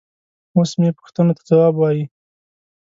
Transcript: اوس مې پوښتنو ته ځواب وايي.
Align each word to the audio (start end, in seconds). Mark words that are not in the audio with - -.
اوس 0.57 0.71
مې 0.79 0.89
پوښتنو 0.97 1.33
ته 1.37 1.43
ځواب 1.49 1.75
وايي. 1.77 2.03